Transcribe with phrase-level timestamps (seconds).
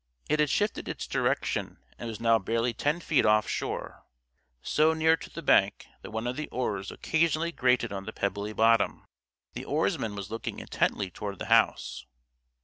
[0.27, 4.03] It had shifted its direction and was now barely ten feet off shore
[4.63, 8.51] so near to the bank that one of the oars occasionally grated on the pebbly
[8.51, 9.05] bottom.
[9.53, 12.07] The oarsman was looking intently toward the house.